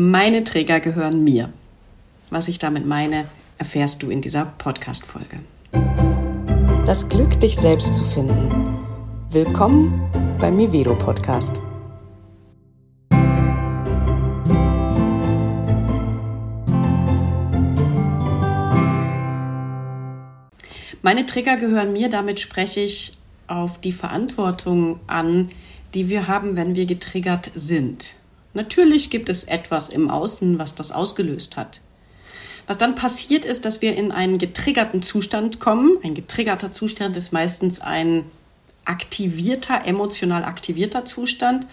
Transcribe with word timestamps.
Meine 0.00 0.44
Träger 0.44 0.78
gehören 0.78 1.24
mir. 1.24 1.52
Was 2.30 2.46
ich 2.46 2.60
damit 2.60 2.86
meine, 2.86 3.24
erfährst 3.58 4.00
du 4.00 4.10
in 4.10 4.20
dieser 4.20 4.44
Podcast-Folge. 4.44 5.40
Das 6.86 7.08
Glück, 7.08 7.40
dich 7.40 7.56
selbst 7.56 7.94
zu 7.94 8.04
finden. 8.04 8.78
Willkommen 9.32 10.08
beim 10.38 10.54
Mivedo 10.54 10.94
Podcast. 10.94 11.60
Meine 21.02 21.26
Trigger 21.26 21.56
gehören 21.56 21.92
mir, 21.92 22.08
damit 22.08 22.38
spreche 22.38 22.82
ich 22.82 23.18
auf 23.48 23.80
die 23.80 23.90
Verantwortung 23.90 25.00
an, 25.08 25.50
die 25.94 26.08
wir 26.08 26.28
haben, 26.28 26.54
wenn 26.54 26.76
wir 26.76 26.86
getriggert 26.86 27.50
sind. 27.56 28.14
Natürlich 28.58 29.08
gibt 29.08 29.28
es 29.28 29.44
etwas 29.44 29.88
im 29.88 30.10
Außen, 30.10 30.58
was 30.58 30.74
das 30.74 30.90
ausgelöst 30.90 31.56
hat. 31.56 31.80
Was 32.66 32.76
dann 32.76 32.96
passiert 32.96 33.44
ist, 33.44 33.64
dass 33.64 33.82
wir 33.82 33.94
in 33.94 34.10
einen 34.10 34.38
getriggerten 34.38 35.00
Zustand 35.00 35.60
kommen. 35.60 35.96
Ein 36.02 36.14
getriggerter 36.14 36.72
Zustand 36.72 37.16
ist 37.16 37.32
meistens 37.32 37.80
ein 37.80 38.24
aktivierter, 38.84 39.86
emotional 39.86 40.42
aktivierter 40.42 41.04
Zustand. 41.04 41.68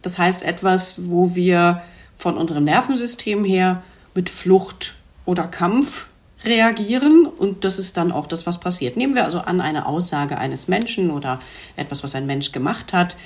Das 0.00 0.16
heißt 0.16 0.42
etwas, 0.42 1.06
wo 1.10 1.34
wir 1.34 1.82
von 2.16 2.38
unserem 2.38 2.64
Nervensystem 2.64 3.44
her 3.44 3.82
mit 4.14 4.30
Flucht 4.30 4.94
oder 5.26 5.44
Kampf 5.44 6.06
reagieren 6.46 7.26
und 7.26 7.64
das 7.64 7.78
ist 7.78 7.98
dann 7.98 8.10
auch 8.10 8.26
das, 8.26 8.46
was 8.46 8.58
passiert. 8.58 8.96
Nehmen 8.96 9.14
wir 9.14 9.24
also 9.24 9.40
an, 9.40 9.60
eine 9.60 9.84
Aussage 9.84 10.38
eines 10.38 10.66
Menschen 10.66 11.10
oder 11.10 11.42
etwas, 11.76 12.02
was 12.02 12.14
ein 12.14 12.24
Mensch 12.24 12.52
gemacht 12.52 12.94
hat, 12.94 13.16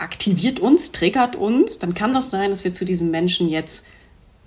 aktiviert 0.00 0.60
uns, 0.60 0.92
triggert 0.92 1.36
uns, 1.36 1.78
dann 1.78 1.94
kann 1.94 2.12
das 2.12 2.30
sein, 2.30 2.50
dass 2.50 2.64
wir 2.64 2.72
zu 2.72 2.84
diesem 2.84 3.10
Menschen 3.10 3.48
jetzt 3.48 3.84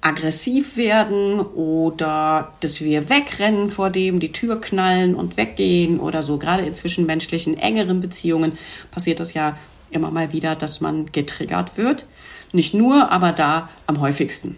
aggressiv 0.01 0.75
werden 0.75 1.39
oder 1.39 2.53
dass 2.59 2.81
wir 2.81 3.09
wegrennen 3.09 3.69
vor 3.69 3.89
dem, 3.89 4.19
die 4.19 4.33
Tür 4.33 4.59
knallen 4.59 5.15
und 5.15 5.37
weggehen 5.37 5.99
oder 5.99 6.23
so. 6.23 6.37
Gerade 6.37 6.63
in 6.63 6.73
zwischenmenschlichen, 6.73 7.57
engeren 7.57 8.01
Beziehungen 8.01 8.57
passiert 8.91 9.21
das 9.21 9.33
ja 9.33 9.57
immer 9.91 10.11
mal 10.11 10.33
wieder, 10.33 10.55
dass 10.55 10.81
man 10.81 11.11
getriggert 11.11 11.77
wird. 11.77 12.05
Nicht 12.51 12.73
nur, 12.73 13.11
aber 13.11 13.31
da 13.31 13.69
am 13.87 14.01
häufigsten. 14.01 14.57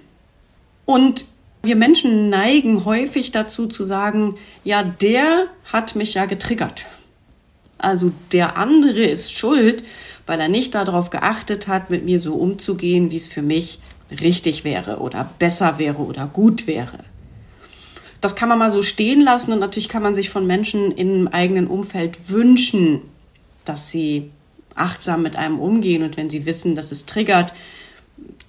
Und 0.85 1.25
wir 1.61 1.75
Menschen 1.75 2.29
neigen 2.29 2.85
häufig 2.85 3.31
dazu 3.31 3.67
zu 3.67 3.83
sagen, 3.83 4.37
ja, 4.63 4.83
der 4.83 5.47
hat 5.71 5.95
mich 5.95 6.15
ja 6.15 6.25
getriggert. 6.25 6.85
Also 7.77 8.11
der 8.31 8.57
andere 8.57 9.03
ist 9.03 9.31
schuld, 9.31 9.83
weil 10.25 10.39
er 10.39 10.49
nicht 10.49 10.75
darauf 10.75 11.09
geachtet 11.09 11.67
hat, 11.67 11.89
mit 11.89 12.05
mir 12.05 12.19
so 12.19 12.35
umzugehen, 12.35 13.11
wie 13.11 13.17
es 13.17 13.27
für 13.27 13.41
mich 13.41 13.79
richtig 14.21 14.63
wäre 14.63 14.97
oder 14.97 15.29
besser 15.39 15.77
wäre 15.77 15.99
oder 15.99 16.27
gut 16.27 16.67
wäre. 16.67 16.99
Das 18.21 18.35
kann 18.35 18.49
man 18.49 18.59
mal 18.59 18.71
so 18.71 18.81
stehen 18.81 19.21
lassen 19.21 19.51
und 19.51 19.59
natürlich 19.59 19.89
kann 19.89 20.03
man 20.03 20.15
sich 20.15 20.29
von 20.29 20.47
Menschen 20.47 20.91
im 20.91 21.27
eigenen 21.27 21.67
Umfeld 21.67 22.29
wünschen, 22.29 23.01
dass 23.65 23.91
sie 23.91 24.31
achtsam 24.73 25.21
mit 25.21 25.35
einem 25.35 25.59
umgehen 25.59 26.03
und 26.03 26.17
wenn 26.17 26.29
sie 26.29 26.45
wissen, 26.45 26.75
dass 26.75 26.91
es 26.91 27.05
triggert, 27.05 27.53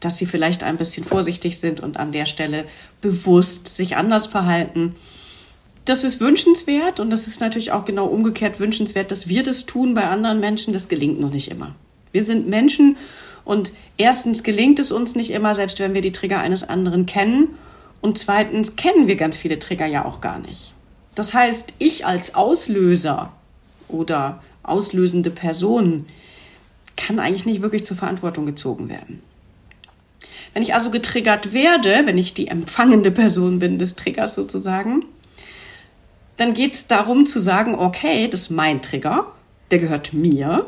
dass 0.01 0.19
sie 0.19 0.27
vielleicht 0.27 0.63
ein 0.63 0.77
bisschen 0.77 1.05
vorsichtig 1.05 1.59
sind 1.59 1.81
und 1.81 1.97
an 1.97 2.13
der 2.13 2.27
Stelle 2.27 2.65
bewusst 3.01 3.69
sich 3.69 3.97
anders 3.97 4.27
verhalten. 4.27 4.95
Das 5.87 6.03
ist 6.03 6.21
wünschenswert 6.21 6.99
und 6.99 7.11
das 7.11 7.29
ist 7.29 7.41
natürlich 7.41 7.71
auch 7.71 7.85
genau 7.85 8.07
umgekehrt 8.07 8.59
wünschenswert, 8.59 9.13
dass 9.13 9.29
wir 9.29 9.45
das 9.45 9.67
tun 9.67 9.95
bei 9.95 10.05
anderen 10.05 10.41
Menschen. 10.41 10.73
Das 10.73 10.89
gelingt 10.89 11.21
noch 11.21 11.31
nicht 11.31 11.49
immer. 11.49 11.77
Wir 12.11 12.25
sind 12.25 12.49
Menschen 12.49 12.97
und 13.45 13.71
erstens 13.97 14.43
gelingt 14.43 14.81
es 14.81 14.91
uns 14.91 15.15
nicht 15.15 15.31
immer, 15.31 15.55
selbst 15.55 15.79
wenn 15.79 15.95
wir 15.95 16.01
die 16.01 16.11
Trigger 16.11 16.41
eines 16.41 16.69
anderen 16.69 17.07
kennen. 17.07 17.51
Und 18.01 18.19
zweitens 18.19 18.75
kennen 18.75 19.07
wir 19.07 19.15
ganz 19.15 19.37
viele 19.37 19.61
Trigger 19.61 19.87
ja 19.87 20.05
auch 20.05 20.21
gar 20.21 20.41
nicht. 20.41 20.75
Das 21.15 21.33
heißt, 21.33 21.75
ich 21.79 22.05
als 22.05 22.35
Auslöser 22.35 23.33
oder 23.87 24.43
auslösende 24.65 25.31
Person 25.31 26.07
kann 26.97 27.21
eigentlich 27.21 27.47
nicht 27.47 27.63
wirklich 27.63 27.85
zur 27.85 27.97
Verantwortung 27.97 28.45
gezogen 28.45 28.89
werden. 28.89 29.23
Wenn 30.53 30.65
ich 30.65 30.75
also 30.75 30.91
getriggert 30.91 31.53
werde, 31.53 32.03
wenn 32.07 32.19
ich 32.19 32.35
die 32.35 32.49
empfangende 32.49 33.13
Person 33.13 33.61
bin 33.61 33.79
des 33.79 33.95
Triggers 33.95 34.35
sozusagen, 34.35 35.05
dann 36.37 36.55
geht 36.55 36.75
es 36.75 36.87
darum 36.87 37.27
zu 37.27 37.41
sagen, 37.41 37.75
okay, 37.75 38.29
das 38.29 38.43
ist 38.43 38.51
mein 38.51 38.83
Trigger, 38.83 39.33
der 39.71 39.79
gehört 39.79 40.13
mir, 40.13 40.67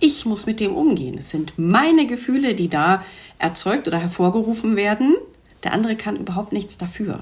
ich 0.00 0.26
muss 0.26 0.46
mit 0.46 0.58
dem 0.58 0.74
umgehen. 0.74 1.16
Es 1.16 1.30
sind 1.30 1.52
meine 1.56 2.06
Gefühle, 2.06 2.56
die 2.56 2.68
da 2.68 3.04
erzeugt 3.38 3.86
oder 3.86 3.98
hervorgerufen 3.98 4.74
werden. 4.74 5.14
Der 5.62 5.72
andere 5.72 5.94
kann 5.94 6.16
überhaupt 6.16 6.52
nichts 6.52 6.76
dafür. 6.76 7.20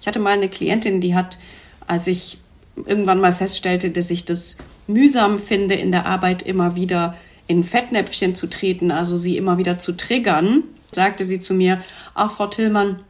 Ich 0.00 0.06
hatte 0.08 0.18
mal 0.18 0.32
eine 0.32 0.48
Klientin, 0.48 1.00
die 1.00 1.14
hat, 1.14 1.38
als 1.86 2.08
ich 2.08 2.38
irgendwann 2.74 3.20
mal 3.20 3.32
feststellte, 3.32 3.90
dass 3.90 4.10
ich 4.10 4.24
das 4.24 4.56
mühsam 4.88 5.38
finde, 5.38 5.76
in 5.76 5.92
der 5.92 6.06
Arbeit 6.06 6.42
immer 6.42 6.74
wieder 6.74 7.16
in 7.46 7.62
Fettnäpfchen 7.62 8.34
zu 8.34 8.48
treten, 8.48 8.90
also 8.90 9.16
sie 9.16 9.36
immer 9.36 9.58
wieder 9.58 9.78
zu 9.78 9.92
triggern, 9.92 10.64
sagte 10.92 11.24
sie 11.24 11.38
zu 11.38 11.54
mir, 11.54 11.80
ach 12.14 12.32
Frau 12.32 12.48
Tillmann, 12.48 13.00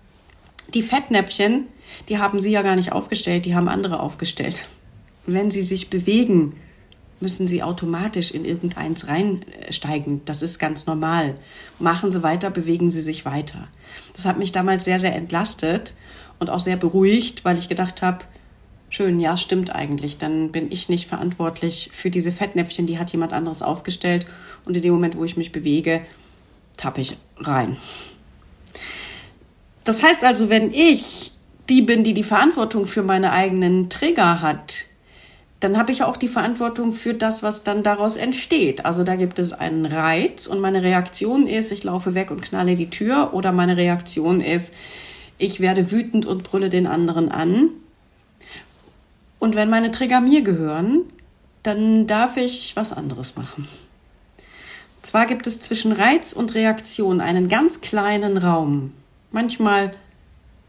die 0.74 0.82
Fettnäpfchen, 0.82 1.68
die 2.08 2.18
haben 2.18 2.38
Sie 2.38 2.50
ja 2.50 2.62
gar 2.62 2.76
nicht 2.76 2.92
aufgestellt, 2.92 3.44
die 3.44 3.54
haben 3.54 3.68
andere 3.68 4.00
aufgestellt. 4.00 4.66
Wenn 5.26 5.50
Sie 5.50 5.62
sich 5.62 5.90
bewegen, 5.90 6.54
müssen 7.20 7.48
Sie 7.48 7.62
automatisch 7.62 8.30
in 8.30 8.44
irgendeins 8.44 9.08
reinsteigen. 9.08 10.22
Das 10.24 10.42
ist 10.42 10.58
ganz 10.58 10.86
normal. 10.86 11.34
Machen 11.78 12.12
Sie 12.12 12.22
weiter, 12.22 12.50
bewegen 12.50 12.90
Sie 12.90 13.02
sich 13.02 13.24
weiter. 13.24 13.68
Das 14.12 14.26
hat 14.26 14.38
mich 14.38 14.52
damals 14.52 14.84
sehr, 14.84 14.98
sehr 14.98 15.14
entlastet 15.14 15.94
und 16.38 16.50
auch 16.50 16.60
sehr 16.60 16.76
beruhigt, 16.76 17.44
weil 17.44 17.58
ich 17.58 17.68
gedacht 17.68 18.02
habe, 18.02 18.24
schön, 18.90 19.18
ja, 19.20 19.36
stimmt 19.36 19.74
eigentlich. 19.74 20.18
Dann 20.18 20.52
bin 20.52 20.70
ich 20.70 20.88
nicht 20.88 21.08
verantwortlich 21.08 21.90
für 21.92 22.10
diese 22.10 22.30
Fettnäpfchen, 22.32 22.86
die 22.86 22.98
hat 22.98 23.10
jemand 23.10 23.32
anderes 23.32 23.62
aufgestellt. 23.62 24.26
Und 24.64 24.76
in 24.76 24.82
dem 24.82 24.92
Moment, 24.92 25.16
wo 25.16 25.24
ich 25.24 25.36
mich 25.36 25.52
bewege, 25.52 26.02
tappe 26.76 27.00
ich 27.00 27.16
rein. 27.38 27.76
Das 29.84 30.02
heißt 30.02 30.24
also, 30.24 30.48
wenn 30.48 30.72
ich 30.72 31.23
die 31.68 31.82
bin, 31.82 32.04
die 32.04 32.14
die 32.14 32.22
Verantwortung 32.22 32.86
für 32.86 33.02
meine 33.02 33.32
eigenen 33.32 33.88
Trigger 33.88 34.40
hat, 34.40 34.86
dann 35.60 35.78
habe 35.78 35.92
ich 35.92 36.02
auch 36.02 36.18
die 36.18 36.28
Verantwortung 36.28 36.92
für 36.92 37.14
das, 37.14 37.42
was 37.42 37.64
dann 37.64 37.82
daraus 37.82 38.16
entsteht. 38.16 38.84
Also 38.84 39.02
da 39.02 39.16
gibt 39.16 39.38
es 39.38 39.54
einen 39.54 39.86
Reiz 39.86 40.46
und 40.46 40.60
meine 40.60 40.82
Reaktion 40.82 41.46
ist, 41.46 41.72
ich 41.72 41.84
laufe 41.84 42.14
weg 42.14 42.30
und 42.30 42.42
knalle 42.42 42.74
die 42.74 42.90
Tür 42.90 43.32
oder 43.32 43.50
meine 43.50 43.78
Reaktion 43.78 44.42
ist, 44.42 44.74
ich 45.38 45.60
werde 45.60 45.90
wütend 45.90 46.26
und 46.26 46.42
brülle 46.42 46.68
den 46.68 46.86
anderen 46.86 47.30
an. 47.30 47.70
Und 49.38 49.56
wenn 49.56 49.70
meine 49.70 49.90
Trigger 49.90 50.20
mir 50.20 50.42
gehören, 50.42 51.00
dann 51.62 52.06
darf 52.06 52.36
ich 52.36 52.76
was 52.76 52.92
anderes 52.92 53.36
machen. 53.36 53.66
Zwar 55.00 55.26
gibt 55.26 55.46
es 55.46 55.60
zwischen 55.60 55.92
Reiz 55.92 56.32
und 56.34 56.54
Reaktion 56.54 57.20
einen 57.20 57.48
ganz 57.48 57.80
kleinen 57.80 58.36
Raum, 58.36 58.92
manchmal 59.32 59.92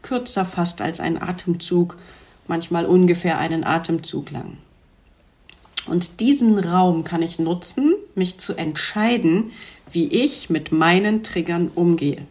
kürzer 0.06 0.44
fast 0.44 0.80
als 0.80 1.00
ein 1.00 1.20
Atemzug, 1.20 1.98
manchmal 2.46 2.86
ungefähr 2.86 3.38
einen 3.38 3.64
Atemzug 3.64 4.30
lang. 4.30 4.58
Und 5.86 6.20
diesen 6.20 6.58
Raum 6.58 7.04
kann 7.04 7.22
ich 7.22 7.38
nutzen, 7.38 7.94
mich 8.14 8.38
zu 8.38 8.54
entscheiden, 8.54 9.52
wie 9.90 10.08
ich 10.08 10.48
mit 10.48 10.72
meinen 10.72 11.22
Triggern 11.22 11.70
umgehe. 11.74 12.22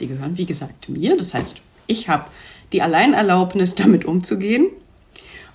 Die 0.00 0.06
gehören, 0.06 0.36
wie 0.36 0.46
gesagt, 0.46 0.88
mir. 0.88 1.16
Das 1.16 1.34
heißt, 1.34 1.60
ich 1.86 2.08
habe 2.08 2.26
die 2.72 2.82
Alleinerlaubnis, 2.82 3.74
damit 3.74 4.04
umzugehen. 4.04 4.68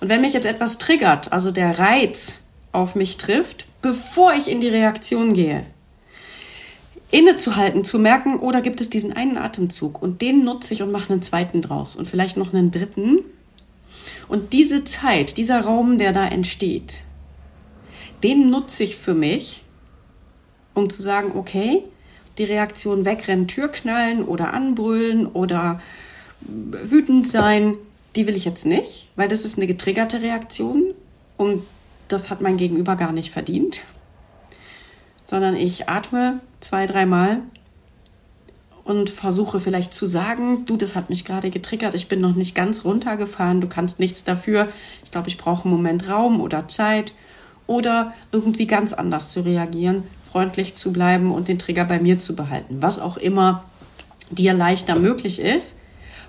Und 0.00 0.08
wenn 0.08 0.22
mich 0.22 0.32
jetzt 0.32 0.46
etwas 0.46 0.78
triggert, 0.78 1.32
also 1.32 1.50
der 1.50 1.78
Reiz 1.78 2.40
auf 2.72 2.94
mich 2.94 3.16
trifft, 3.16 3.66
bevor 3.82 4.32
ich 4.34 4.50
in 4.50 4.60
die 4.60 4.68
Reaktion 4.68 5.34
gehe, 5.34 5.66
innezuhalten, 7.10 7.84
zu 7.84 7.98
merken, 7.98 8.38
oder 8.38 8.60
oh, 8.60 8.62
gibt 8.62 8.80
es 8.80 8.90
diesen 8.90 9.12
einen 9.12 9.36
Atemzug 9.36 10.00
und 10.00 10.22
den 10.22 10.44
nutze 10.44 10.74
ich 10.74 10.82
und 10.82 10.92
mache 10.92 11.12
einen 11.12 11.22
zweiten 11.22 11.62
draus 11.62 11.96
und 11.96 12.06
vielleicht 12.06 12.36
noch 12.36 12.52
einen 12.52 12.70
dritten. 12.70 13.20
Und 14.28 14.52
diese 14.52 14.84
Zeit, 14.84 15.36
dieser 15.36 15.60
Raum, 15.62 15.98
der 15.98 16.12
da 16.12 16.26
entsteht, 16.26 16.94
den 18.22 18.50
nutze 18.50 18.84
ich 18.84 18.96
für 18.96 19.14
mich, 19.14 19.64
um 20.74 20.88
zu 20.88 21.02
sagen, 21.02 21.32
okay, 21.34 21.82
die 22.38 22.44
Reaktion 22.44 23.04
wegrennen, 23.04 23.48
Tür 23.48 23.68
knallen 23.68 24.24
oder 24.24 24.54
anbrüllen 24.54 25.26
oder 25.26 25.80
wütend 26.40 27.26
sein, 27.26 27.76
die 28.14 28.26
will 28.26 28.36
ich 28.36 28.44
jetzt 28.44 28.66
nicht, 28.66 29.08
weil 29.16 29.28
das 29.28 29.44
ist 29.44 29.58
eine 29.58 29.66
getriggerte 29.66 30.22
Reaktion 30.22 30.94
und 31.36 31.64
das 32.08 32.30
hat 32.30 32.40
mein 32.40 32.56
Gegenüber 32.56 32.96
gar 32.96 33.12
nicht 33.12 33.30
verdient 33.30 33.82
sondern 35.30 35.54
ich 35.54 35.88
atme 35.88 36.40
zwei, 36.58 36.86
dreimal 36.86 37.38
und 38.82 39.10
versuche 39.10 39.60
vielleicht 39.60 39.94
zu 39.94 40.04
sagen, 40.04 40.66
du, 40.66 40.76
das 40.76 40.96
hat 40.96 41.08
mich 41.08 41.24
gerade 41.24 41.50
getriggert, 41.50 41.94
ich 41.94 42.08
bin 42.08 42.20
noch 42.20 42.34
nicht 42.34 42.56
ganz 42.56 42.84
runtergefahren, 42.84 43.60
du 43.60 43.68
kannst 43.68 44.00
nichts 44.00 44.24
dafür, 44.24 44.66
ich 45.04 45.12
glaube, 45.12 45.28
ich 45.28 45.38
brauche 45.38 45.66
einen 45.66 45.72
Moment 45.72 46.08
Raum 46.08 46.40
oder 46.40 46.66
Zeit 46.66 47.12
oder 47.68 48.12
irgendwie 48.32 48.66
ganz 48.66 48.92
anders 48.92 49.30
zu 49.30 49.42
reagieren, 49.42 50.02
freundlich 50.32 50.74
zu 50.74 50.92
bleiben 50.92 51.30
und 51.30 51.46
den 51.46 51.60
Trigger 51.60 51.84
bei 51.84 52.00
mir 52.00 52.18
zu 52.18 52.34
behalten, 52.34 52.78
was 52.80 52.98
auch 52.98 53.16
immer 53.16 53.62
dir 54.30 54.52
leichter 54.52 54.96
möglich 54.96 55.38
ist. 55.38 55.76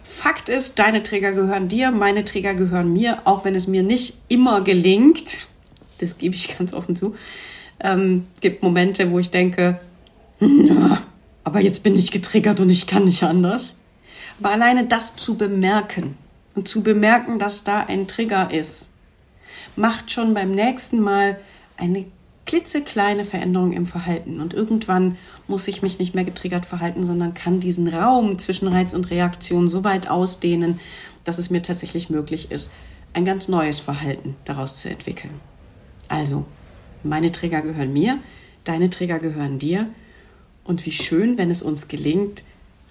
Fakt 0.04 0.48
ist, 0.48 0.78
deine 0.78 1.02
Trigger 1.02 1.32
gehören 1.32 1.68
dir, 1.68 1.90
meine 1.90 2.24
Trigger 2.24 2.54
gehören 2.54 2.94
mir, 2.94 3.22
auch 3.26 3.46
wenn 3.46 3.56
es 3.56 3.66
mir 3.66 3.82
nicht 3.82 4.14
immer 4.28 4.62
gelingt. 4.62 5.48
Das 5.98 6.20
gebe 6.20 6.36
ich 6.36 6.56
ganz 6.60 6.72
offen 6.72 6.96
zu. 6.96 7.16
Ähm, 7.84 8.26
gibt 8.40 8.64
Momente, 8.64 9.12
wo 9.12 9.20
ich 9.20 9.32
denke, 9.32 9.80
na, 10.40 11.02
aber 11.44 11.62
jetzt 11.62 11.84
bin 11.84 11.96
ich 11.96 12.12
getriggert 12.12 12.60
und 12.60 12.70
ich 12.70 12.88
kann 12.88 13.06
nicht 13.06 13.24
anders. 13.24 13.76
Aber 14.40 14.52
alleine 14.52 14.86
das 14.86 15.16
zu 15.16 15.36
bemerken 15.38 16.18
und 16.56 16.68
zu 16.68 16.84
bemerken, 16.84 17.40
dass 17.40 17.64
da 17.64 17.82
ein 17.82 18.08
Trigger 18.08 18.52
ist, 18.52 18.90
macht 19.76 20.12
schon 20.12 20.34
beim 20.34 20.52
nächsten 20.52 21.00
Mal 21.00 21.38
eine 21.78 22.06
klitzekleine 22.46 23.24
Veränderung 23.24 23.72
im 23.72 23.86
Verhalten. 23.86 24.42
Und 24.42 24.54
irgendwann 24.54 25.18
muss 25.48 25.68
ich 25.68 25.82
mich 25.82 26.00
nicht 26.00 26.16
mehr 26.16 26.24
getriggert 26.24 26.66
verhalten, 26.66 27.06
sondern 27.06 27.34
kann 27.34 27.60
diesen 27.60 27.88
Raum 27.88 28.40
zwischen 28.40 28.68
Reiz 28.68 28.94
und 28.94 29.10
Reaktion 29.10 29.70
so 29.70 29.84
weit 29.84 30.10
ausdehnen, 30.10 30.80
dass 31.24 31.38
es 31.38 31.50
mir 31.50 31.62
tatsächlich 31.62 32.10
möglich 32.10 32.52
ist, 32.52 32.72
ein 33.14 33.26
ganz 33.26 33.48
neues 33.48 33.80
Verhalten 33.80 34.36
daraus 34.46 34.76
zu 34.76 34.90
entwickeln. 34.90 35.40
Also, 36.08 36.46
meine 37.04 37.32
Trigger 37.32 37.62
gehören 37.62 37.94
mir, 37.94 38.20
deine 38.64 38.90
Trigger 38.90 39.20
gehören 39.20 39.60
dir. 39.60 39.88
Und 40.64 40.86
wie 40.86 40.92
schön, 40.92 41.38
wenn 41.38 41.52
es 41.52 41.64
uns 41.64 41.88
gelingt, 41.88 42.44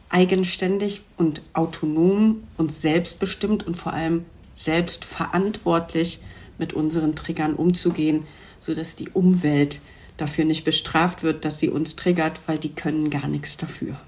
eigenständig 0.08 1.02
und 1.16 1.42
autonom 1.52 2.42
und 2.56 2.72
selbstbestimmt 2.72 3.66
und 3.66 3.76
vor 3.76 3.92
allem 3.92 4.24
selbstverantwortlich 4.54 6.20
mit 6.58 6.72
unseren 6.72 7.14
Triggern 7.14 7.54
umzugehen, 7.54 8.24
sodass 8.58 8.96
die 8.96 9.08
Umwelt 9.10 9.80
dafür 10.16 10.44
nicht 10.44 10.64
bestraft 10.64 11.22
wird, 11.22 11.44
dass 11.44 11.58
sie 11.58 11.70
uns 11.70 11.96
triggert, 11.96 12.40
weil 12.46 12.58
die 12.58 12.74
können 12.74 13.08
gar 13.08 13.28
nichts 13.28 13.56
dafür. 13.56 13.98